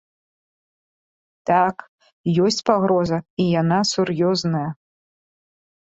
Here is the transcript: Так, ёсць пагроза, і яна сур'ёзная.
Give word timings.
Так, 1.49 1.77
ёсць 2.47 2.59
пагроза, 2.69 3.17
і 3.45 3.45
яна 3.61 3.79
сур'ёзная. 3.93 4.67